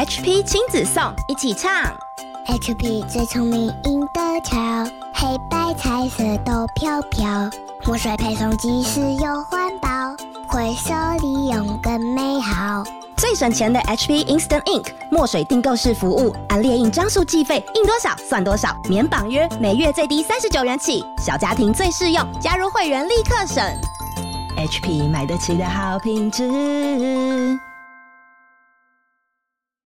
[0.00, 1.70] HP 亲子颂，一起唱。
[2.46, 4.56] HP 最聪明，赢得巧，
[5.12, 7.50] 黑白彩色都飘飘。
[7.84, 10.16] 墨水配送即时又环保，
[10.48, 12.82] 回收利用更美好。
[13.14, 23.62] 最省钱的 HP Instant Ink 墨水订购式服务，按列印张数计费，印多少算多少，免绑约，每月最低三十九元起，小家庭最适用，加入会员立刻省。
[24.56, 27.60] HP 买得起的好品质。